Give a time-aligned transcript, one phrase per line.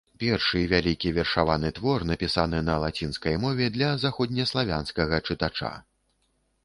[0.21, 5.71] Першы вялікі вершаваны твор, напісаны на лацінскай мове для заходнеславянскага чытача.